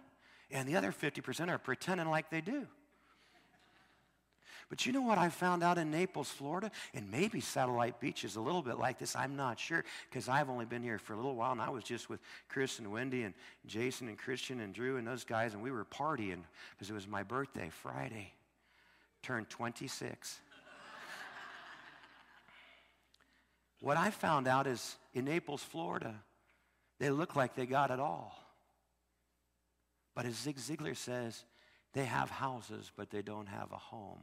[0.50, 2.66] and the other 50% are pretending like they do.
[4.68, 6.70] But you know what I found out in Naples, Florida?
[6.92, 9.16] And maybe Satellite Beach is a little bit like this.
[9.16, 11.84] I'm not sure because I've only been here for a little while and I was
[11.84, 13.34] just with Chris and Wendy and
[13.66, 17.08] Jason and Christian and Drew and those guys and we were partying because it was
[17.08, 18.34] my birthday Friday
[19.28, 20.40] turned 26.
[23.80, 26.14] what I found out is in Naples, Florida,
[26.98, 28.34] they look like they got it all.
[30.14, 31.44] But as Zig Ziglar says,
[31.92, 34.22] they have houses, but they don't have a home.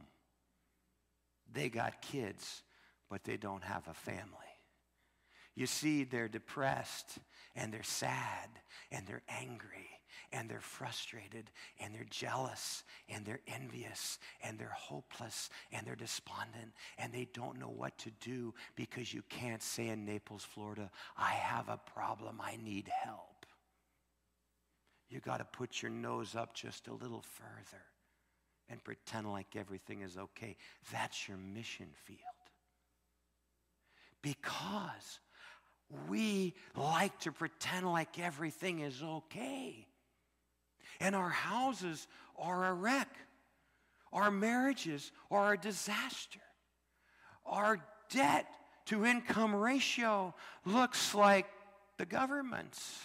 [1.52, 2.62] They got kids,
[3.08, 4.24] but they don't have a family.
[5.54, 7.18] You see, they're depressed
[7.54, 8.48] and they're sad
[8.90, 9.95] and they're angry
[10.32, 11.50] and they're frustrated
[11.80, 17.58] and they're jealous and they're envious and they're hopeless and they're despondent and they don't
[17.58, 22.40] know what to do because you can't say in Naples, Florida, I have a problem,
[22.40, 23.46] I need help.
[25.08, 27.82] You got to put your nose up just a little further
[28.68, 30.56] and pretend like everything is okay.
[30.92, 32.20] That's your mission field.
[34.22, 35.20] Because
[36.08, 39.86] we like to pretend like everything is okay.
[41.00, 42.06] And our houses
[42.38, 43.08] are a wreck.
[44.12, 46.40] Our marriages are a disaster.
[47.44, 47.80] Our
[48.10, 48.46] debt
[48.86, 51.46] to income ratio looks like
[51.98, 53.00] the government's.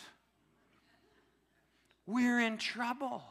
[2.05, 3.23] We're in trouble.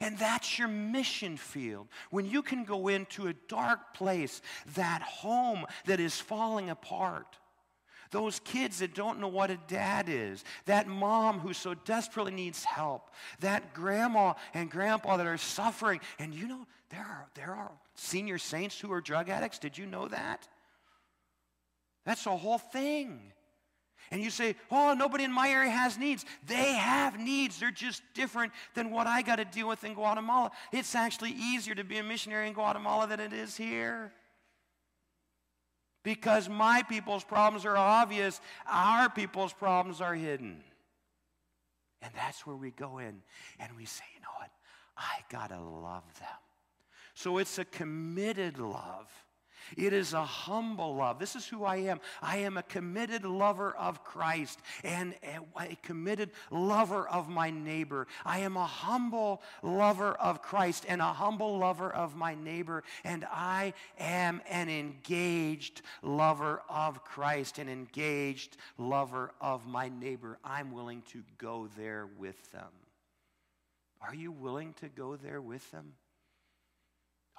[0.00, 1.88] And that's your mission field.
[2.10, 4.42] When you can go into a dark place,
[4.74, 7.38] that home that is falling apart,
[8.10, 12.64] those kids that don't know what a dad is, that mom who so desperately needs
[12.64, 16.00] help, that grandma and grandpa that are suffering.
[16.18, 19.58] And you know, there are, there are senior saints who are drug addicts.
[19.58, 20.48] Did you know that?
[22.04, 23.32] That's the whole thing.
[24.10, 26.24] And you say, oh, nobody in my area has needs.
[26.46, 27.60] They have needs.
[27.60, 30.50] They're just different than what I got to deal with in Guatemala.
[30.72, 34.12] It's actually easier to be a missionary in Guatemala than it is here.
[36.02, 40.62] Because my people's problems are obvious, our people's problems are hidden.
[42.02, 43.22] And that's where we go in
[43.58, 44.50] and we say, you know what?
[44.96, 46.28] I got to love them.
[47.14, 49.10] So it's a committed love.
[49.76, 51.18] It is a humble love.
[51.18, 52.00] This is who I am.
[52.22, 55.14] I am a committed lover of Christ and
[55.58, 58.06] a, committed lover of my neighbor.
[58.24, 62.82] I am a humble lover of Christ and a humble lover of my neighbor.
[63.04, 70.38] And I am an engaged lover of Christ, an engaged lover of my neighbor.
[70.44, 72.70] I'm willing to go there with them.
[74.00, 75.92] Are you willing to go there with them?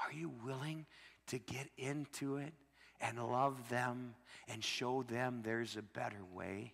[0.06, 0.86] Are you willing
[1.28, 2.54] to get into it
[3.00, 4.16] and love them
[4.48, 6.74] and show them there's a better way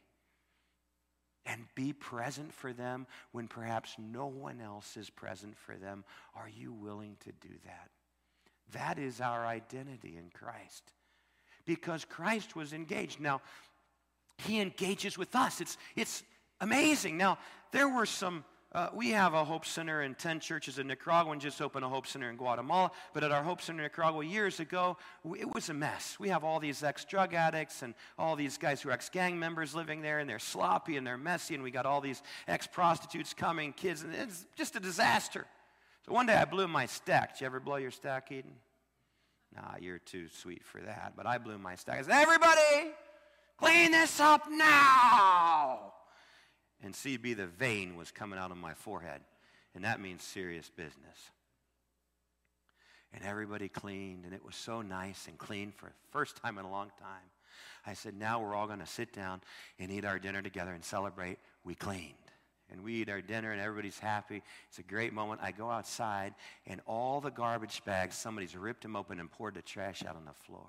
[1.46, 6.04] and be present for them when perhaps no one else is present for them.
[6.36, 7.90] Are you willing to do that?
[8.74, 10.92] That is our identity in Christ.
[11.66, 13.20] Because Christ was engaged.
[13.22, 13.42] Now,
[14.40, 15.62] he engages with us.
[15.62, 16.24] It's, it's
[16.60, 17.18] amazing.
[17.18, 17.38] Now,
[17.72, 21.40] there were some uh, we have a Hope Center in 10 churches in Nicaragua and
[21.40, 22.92] just opened a Hope Center in Guatemala.
[23.14, 24.98] But at our Hope Center in Nicaragua years ago,
[25.38, 26.18] it was a mess.
[26.20, 29.40] We have all these ex drug addicts and all these guys who are ex gang
[29.40, 32.68] members living there, and they're sloppy and they're messy, and we got all these ex
[32.68, 35.46] prostitutes coming, kids, and it's just a disaster.
[36.06, 37.36] So one day I blew my stack.
[37.36, 38.52] Did you ever blow your stack, Eden?
[39.56, 41.14] Nah, you're too sweet for that.
[41.16, 42.00] But I blew my stack.
[42.00, 42.92] I said, Everybody,
[43.58, 45.94] clean this up now
[46.84, 49.22] and CB, the vein was coming out of my forehead.
[49.74, 51.32] And that means serious business.
[53.14, 56.66] And everybody cleaned, and it was so nice and clean for the first time in
[56.66, 57.30] a long time.
[57.86, 59.42] I said, now we're all going to sit down
[59.80, 61.38] and eat our dinner together and celebrate.
[61.64, 62.14] We cleaned.
[62.70, 64.44] And we eat our dinner, and everybody's happy.
[64.68, 65.40] It's a great moment.
[65.42, 66.34] I go outside,
[66.66, 70.26] and all the garbage bags, somebody's ripped them open and poured the trash out on
[70.26, 70.68] the floor.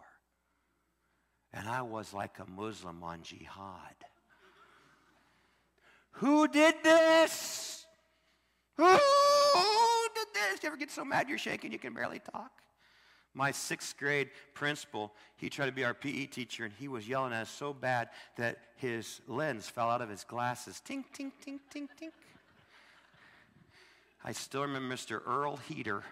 [1.52, 3.96] And I was like a Muslim on jihad.
[6.12, 7.86] Who did this?
[8.76, 10.62] Who did this?
[10.62, 12.50] You ever get so mad you're shaking you can barely talk?
[13.34, 17.32] My sixth grade principal, he tried to be our PE teacher, and he was yelling
[17.32, 20.82] at us so bad that his lens fell out of his glasses.
[20.84, 22.10] Tink, tink, tink, tink, tink.
[24.24, 25.20] I still remember Mr.
[25.24, 26.02] Earl Heater.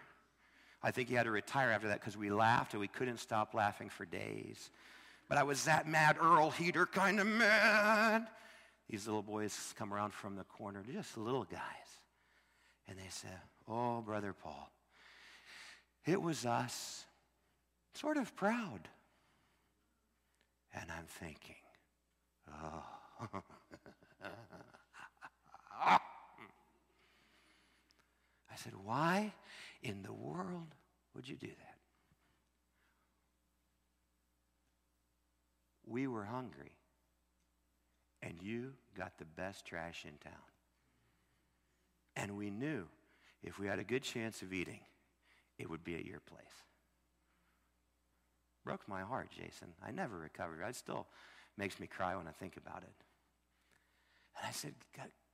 [0.83, 3.55] I think he had to retire after that because we laughed and we couldn't stop
[3.55, 4.71] laughing for days.
[5.29, 8.29] But I was that mad Earl Heater kind of mad.
[8.89, 11.61] These little boys come around from the corner, just little guys.
[12.89, 14.71] And they said, Oh, Brother Paul,
[16.05, 17.05] it was us,
[17.95, 18.89] sort of proud.
[20.73, 21.57] And I'm thinking,
[22.49, 22.85] oh.
[25.83, 25.99] I
[28.57, 29.33] said, Why
[29.83, 30.75] in the world
[31.15, 31.79] would you do that?
[35.89, 36.76] We were hungry
[38.27, 40.41] and you got the best trash in town.
[42.17, 42.87] And we knew
[43.43, 44.81] if we had a good chance of eating,
[45.59, 46.45] it would be at your place.
[48.65, 49.69] Broke my heart, Jason.
[49.87, 50.63] I never recovered.
[50.67, 51.07] I still
[51.57, 52.93] Makes me cry when I think about it.
[54.39, 54.75] And I said,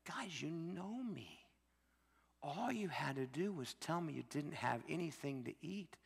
[0.07, 1.39] Guys, you know me.
[2.43, 5.97] All you had to do was tell me you didn't have anything to eat.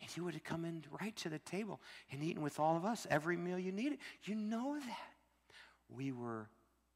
[0.00, 2.84] And you would have come in right to the table and eaten with all of
[2.84, 3.98] us every meal you needed.
[4.24, 5.11] You know that.
[5.96, 6.48] We were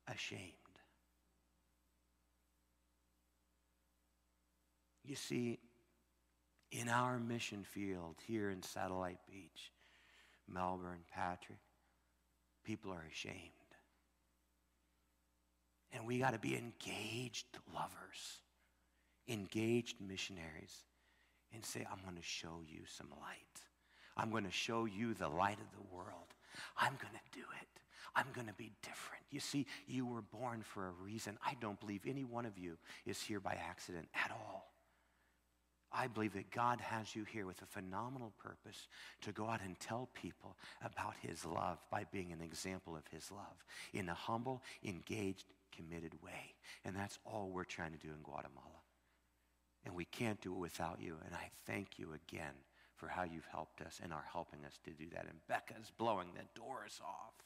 [0.08, 0.52] ashamed.
[5.04, 5.58] You see,
[6.72, 9.72] in our mission field here in Satellite Beach,
[10.48, 11.58] Melbourne, Patrick,
[12.64, 13.52] people are ashamed.
[15.92, 18.40] And we got to be engaged lovers,
[19.28, 20.84] engaged missionaries,
[21.54, 23.60] and say, I'm going to show you some light.
[24.16, 26.34] I'm going to show you the light of the world.
[26.76, 27.75] I'm going to do it.
[28.16, 29.22] I'm going to be different.
[29.30, 31.38] You see, you were born for a reason.
[31.44, 34.72] I don't believe any one of you is here by accident at all.
[35.92, 38.88] I believe that God has you here with a phenomenal purpose
[39.22, 43.30] to go out and tell people about his love by being an example of his
[43.30, 46.54] love in a humble, engaged, committed way.
[46.84, 48.82] And that's all we're trying to do in Guatemala.
[49.84, 51.16] And we can't do it without you.
[51.24, 52.54] And I thank you again
[52.96, 55.26] for how you've helped us and are helping us to do that.
[55.28, 57.45] And Becca's blowing the doors off.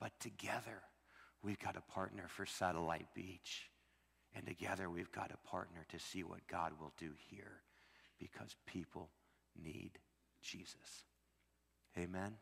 [0.00, 0.82] But together,
[1.42, 3.70] we've got a partner for Satellite Beach.
[4.34, 7.62] And together, we've got a partner to see what God will do here
[8.18, 9.10] because people
[9.62, 9.98] need
[10.40, 11.04] Jesus.
[11.98, 12.34] Amen.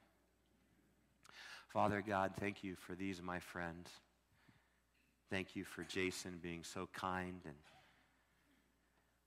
[1.72, 3.88] Father God, thank you for these, my friends.
[5.30, 7.54] Thank you for Jason being so kind and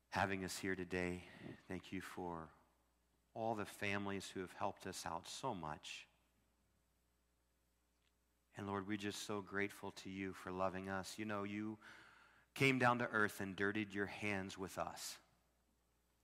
[0.10, 1.24] having us here today.
[1.68, 2.50] Thank you for
[3.34, 6.08] all the families who have helped us out so much.
[8.62, 11.16] And Lord, we're just so grateful to you for loving us.
[11.18, 11.80] You know, you
[12.54, 15.18] came down to earth and dirtied your hands with us.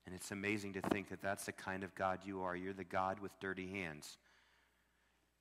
[0.05, 2.55] And it's amazing to think that that's the kind of God you are.
[2.55, 4.19] You're the God with dirty hands.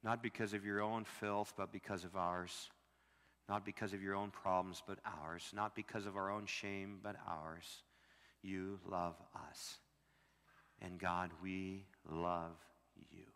[0.03, 2.71] Not because of your own filth, but because of ours.
[3.47, 5.51] Not because of your own problems, but ours.
[5.55, 7.83] Not because of our own shame, but ours.
[8.43, 9.17] You love
[9.51, 9.77] us.
[10.81, 12.57] And God, we love
[13.11, 13.27] you.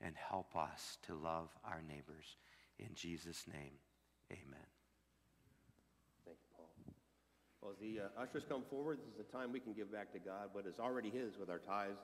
[0.00, 2.36] And help us to love our neighbors.
[2.78, 3.74] In Jesus' name,
[4.30, 4.68] amen.
[6.24, 6.70] Thank you, Paul.
[7.60, 10.12] Well, as the uh, ushers come forward, this is the time we can give back
[10.12, 11.98] to God what is already His with our tithes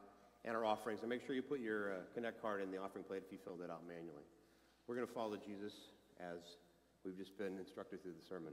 [0.44, 1.00] and our offerings.
[1.00, 3.38] And make sure you put your uh, Connect card in the offering plate if you
[3.44, 4.26] filled it out manually.
[4.86, 5.72] We're going to follow Jesus
[6.18, 6.58] as
[7.04, 8.52] we've just been instructed through the sermon.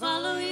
[0.00, 0.51] Follow you.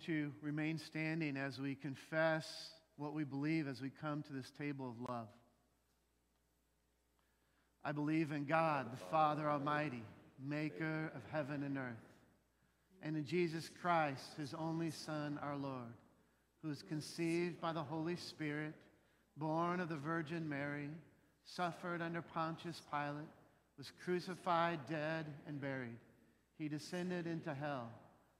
[0.00, 4.50] Won't you remain standing as we confess what we believe as we come to this
[4.58, 5.28] table of love?
[7.84, 10.02] I believe in God, the Father Almighty,
[10.42, 12.08] maker of heaven and earth,
[13.02, 15.92] and in Jesus Christ, his only Son, our Lord,
[16.62, 18.72] who was conceived by the Holy Spirit,
[19.36, 20.88] born of the Virgin Mary,
[21.44, 23.28] suffered under Pontius Pilate,
[23.76, 25.98] was crucified, dead, and buried.
[26.56, 27.90] He descended into hell.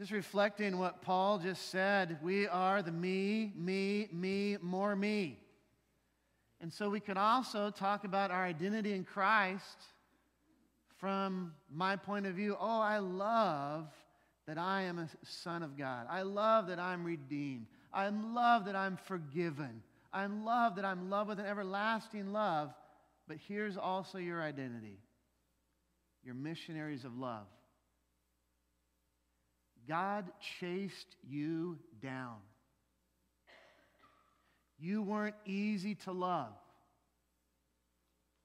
[0.00, 5.38] Just reflecting what Paul just said, we are the me, me, me, more me.
[6.58, 9.84] And so we could also talk about our identity in Christ
[10.96, 12.56] from my point of view.
[12.58, 13.88] Oh, I love
[14.46, 16.06] that I am a son of God.
[16.08, 17.66] I love that I'm redeemed.
[17.92, 19.82] I love that I'm forgiven.
[20.14, 22.72] I love that I'm loved with an everlasting love.
[23.28, 24.96] But here's also your identity
[26.24, 27.44] you're missionaries of love.
[29.88, 32.36] God chased you down.
[34.78, 36.52] You weren't easy to love.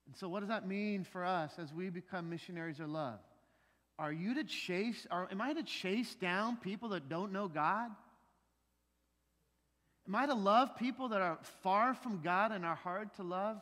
[0.07, 3.19] And so, what does that mean for us as we become missionaries of love?
[3.97, 7.89] Are you to chase, or am I to chase down people that don't know God?
[10.07, 13.57] Am I to love people that are far from God and are hard to love?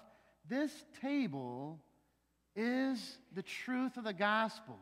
[0.50, 0.72] This
[1.02, 1.80] table
[2.56, 4.78] is the truth of the gospel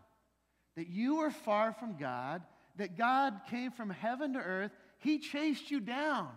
[0.76, 2.42] that you are far from God,
[2.78, 6.30] that God came from heaven to earth, He chased you down,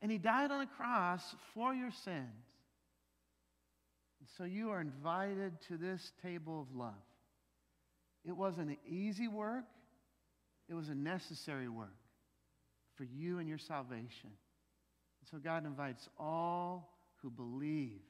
[0.00, 1.22] and He died on a cross
[1.54, 2.46] for your sins.
[4.20, 6.94] And so you are invited to this table of love.
[8.24, 9.64] It wasn't an easy work,
[10.68, 11.96] it was a necessary work
[12.94, 14.30] for you and your salvation.
[14.30, 18.00] And so God invites all who believe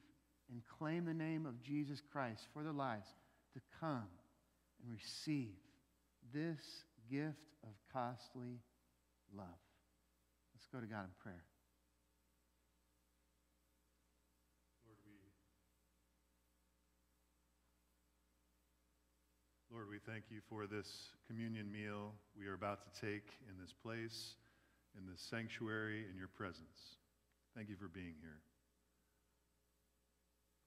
[0.51, 3.07] and claim the name of Jesus Christ for their lives
[3.53, 4.07] to come
[4.81, 5.55] and receive
[6.33, 6.59] this
[7.13, 8.57] gift of costly
[9.37, 9.61] love.
[10.55, 11.45] Let's go to God in prayer.
[19.71, 23.73] Lord, we thank you for this communion meal we are about to take in this
[23.73, 24.35] place,
[24.97, 26.97] in this sanctuary, in your presence.
[27.55, 28.41] Thank you for being here,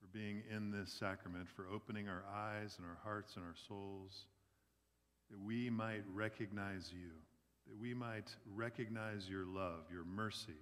[0.00, 4.26] for being in this sacrament, for opening our eyes and our hearts and our souls,
[5.30, 7.10] that we might recognize you,
[7.66, 10.60] that we might recognize your love, your mercy,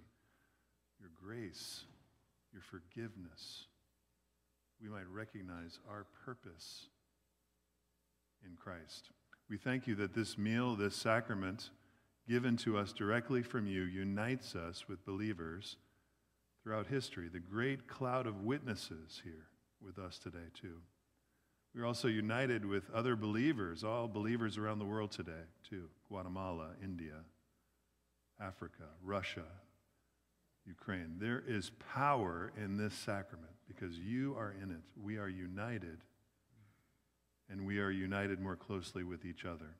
[0.99, 1.83] your grace,
[2.51, 3.67] your forgiveness,
[4.81, 6.87] we might recognize our purpose
[8.45, 9.09] in Christ.
[9.49, 11.69] We thank you that this meal, this sacrament,
[12.27, 15.77] given to us directly from you, unites us with believers
[16.63, 19.47] throughout history, the great cloud of witnesses here
[19.81, 20.77] with us today, too.
[21.75, 27.15] We're also united with other believers, all believers around the world today, too Guatemala, India,
[28.39, 29.43] Africa, Russia,
[30.65, 31.17] Ukraine.
[31.19, 34.83] There is power in this sacrament because you are in it.
[35.03, 35.97] We are united,
[37.49, 39.75] and we are united more closely with each other.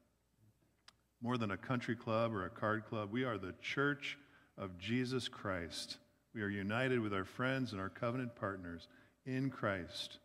[1.22, 4.18] More than a country club or a card club, we are the church
[4.58, 5.98] of Jesus Christ.
[6.34, 8.90] We are united with our friends and our covenant partners
[9.26, 10.20] in Christ.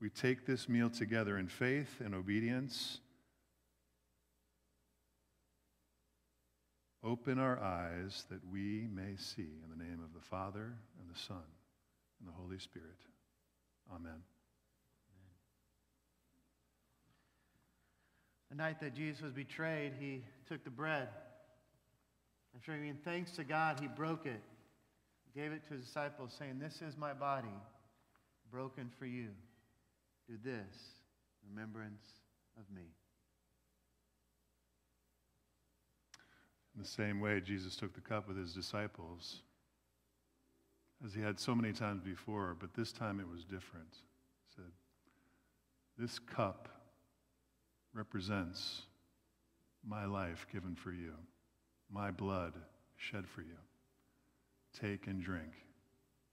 [0.00, 3.00] We take this meal together in faith and obedience.
[7.04, 9.48] Open our eyes that we may see.
[9.62, 11.42] In the name of the Father, and the Son,
[12.18, 12.98] and the Holy Spirit.
[13.94, 14.22] Amen.
[18.50, 21.08] The night that Jesus was betrayed, he took the bread.
[22.56, 24.42] After giving thanks to God, he broke it,
[25.36, 27.48] gave it to his disciples, saying, This is my body,
[28.50, 29.28] broken for you.
[30.30, 30.76] Do this
[31.48, 32.06] remembrance
[32.56, 32.84] of me.
[36.76, 39.42] In the same way, Jesus took the cup with his disciples,
[41.04, 43.88] as he had so many times before, but this time it was different.
[43.90, 44.70] He said,
[45.98, 46.68] This cup
[47.92, 48.82] represents
[49.84, 51.14] my life given for you,
[51.92, 52.52] my blood
[52.96, 53.58] shed for you.
[54.80, 55.50] Take and drink.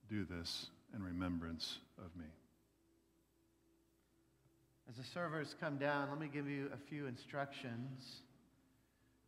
[0.07, 2.27] Do this in remembrance of me.
[4.89, 8.21] As the servers come down, let me give you a few instructions.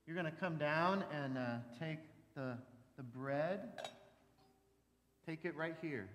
[0.07, 1.99] You're going to come down and uh, take
[2.33, 2.53] the,
[2.95, 3.59] the bread,
[5.27, 6.07] take it right here.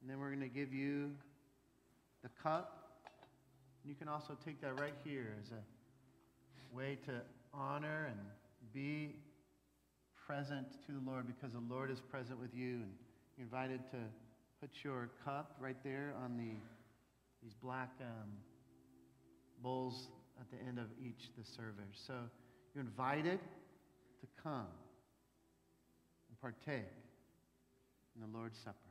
[0.00, 1.12] And then we're going to give you
[2.22, 3.00] the cup.
[3.86, 7.22] You can also take that right here as a way to
[7.54, 8.18] honor and
[8.74, 9.14] be
[10.26, 12.74] present to the Lord because the Lord is present with you.
[12.74, 12.92] And
[13.38, 13.98] you're invited to
[14.60, 16.52] put your cup right there on the
[17.46, 18.30] these black um,
[19.62, 20.08] bowls
[20.40, 21.94] at the end of each the servers.
[22.04, 22.14] So
[22.74, 24.66] you're invited to come
[26.28, 26.90] and partake
[28.16, 28.85] in the Lord's Supper.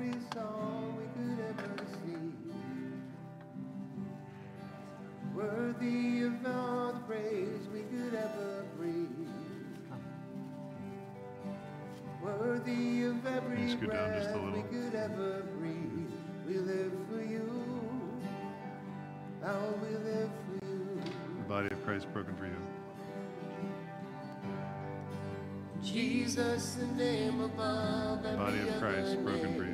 [0.00, 2.32] Every song we could ever sing.
[5.34, 9.28] Worthy of all the praise we could ever bring.
[12.22, 14.62] Worthy of every Let's go down just a breath we little.
[14.62, 16.10] could ever breathe.
[16.46, 17.50] We live for you.
[19.44, 21.00] Oh, we live for you.
[21.38, 22.56] The body of Christ broken for you.
[25.82, 29.69] Jesus, the name above every body of Christ broken for you.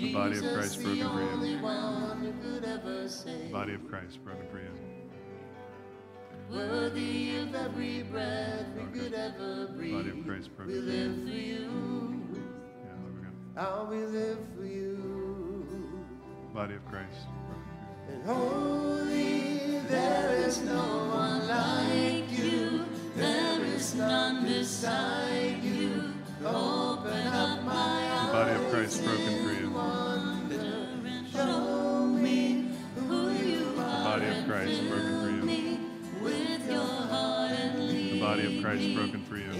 [0.00, 1.28] The body of Christ broken for you.
[1.30, 3.44] only one who could ever save.
[3.48, 4.70] The body of Christ broken for you.
[6.50, 8.98] Worthy of every breath we Okay.
[8.98, 9.92] could ever breathe.
[9.94, 11.24] Body of Christ broken we for live you.
[11.26, 12.42] for you.
[12.84, 13.34] Yeah, we're good.
[13.56, 16.04] How we live for you.
[16.54, 18.16] Body of Christ broken for you.
[18.16, 20.82] And holy, there is no
[21.14, 22.84] one like you.
[23.14, 26.14] There is none beside you.
[26.44, 26.99] Open
[28.80, 29.68] Christ broken for you.
[29.68, 30.56] The
[33.84, 35.42] body of Christ broken for you.
[38.10, 39.52] The body of Christ broken for you.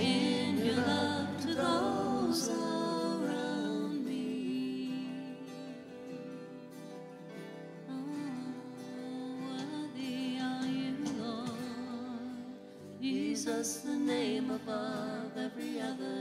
[13.02, 16.19] Jesus, the name above every other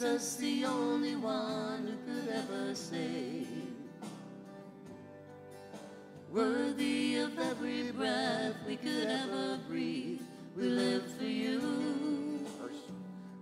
[0.00, 3.46] Jesus, the only one who could ever save.
[6.32, 10.22] Worthy of every breath we could ever breathe,
[10.56, 12.46] we live for you.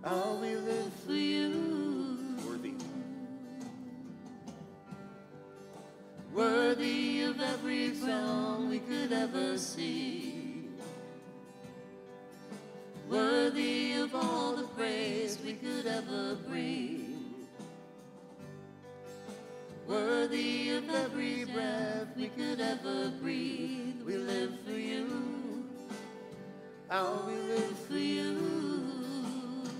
[0.03, 2.35] Oh, we live for you.
[2.45, 2.73] Worthy.
[6.33, 10.28] Worthy of every song we could ever sing.
[14.13, 17.45] Of all the praise we could ever bring.
[19.87, 24.01] Worthy of every breath we could ever breathe.
[24.05, 25.65] We live for you.
[26.89, 29.73] I'll be live for you,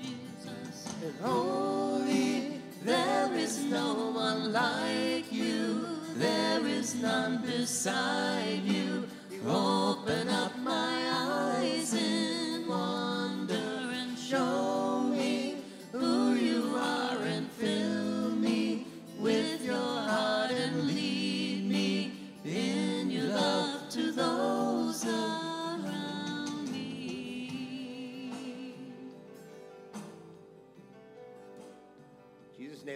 [0.00, 0.94] Jesus.
[1.02, 5.86] And holy, there is no one like you.
[6.14, 8.62] There is none beside.
[8.64, 9.08] You
[9.44, 11.05] open up my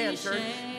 [0.00, 0.69] Stand, church.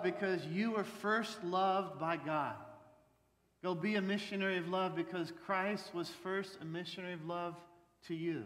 [0.00, 2.54] Love because you were first loved by God.
[3.62, 7.54] Go be a missionary of love because Christ was first a missionary of love
[8.08, 8.44] to you.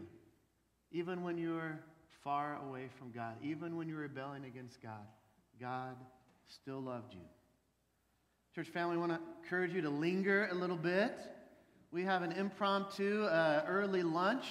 [0.91, 1.79] Even when you were
[2.23, 5.07] far away from God, even when you were rebelling against God,
[5.61, 5.97] God
[6.49, 7.21] still loved you.
[8.55, 11.17] Church family, I want to encourage you to linger a little bit.
[11.93, 14.47] We have an impromptu uh, early lunch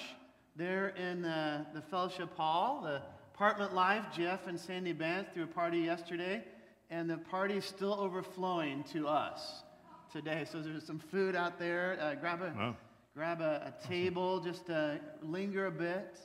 [0.55, 2.81] there in uh, the fellowship hall.
[2.83, 3.01] The
[3.33, 6.43] apartment life, Jeff and Sandy Bance threw a party yesterday,
[6.89, 9.63] and the party's still overflowing to us
[10.11, 10.45] today.
[10.51, 11.97] So there's some food out there.
[11.99, 12.75] Uh, grab a, Wow.
[13.15, 16.17] grab a, a table, just uh, linger a bit.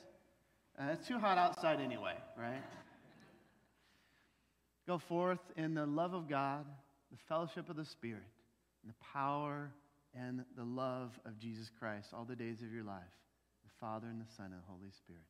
[0.79, 2.61] Uh, it's too hot outside anyway, right?
[4.87, 6.65] Go forth in the love of God,
[7.11, 8.23] the fellowship of the Spirit,
[8.83, 9.71] and the power
[10.15, 13.03] and the love of Jesus Christ all the days of your life,
[13.63, 15.21] the Father and the Son and the Holy Spirit.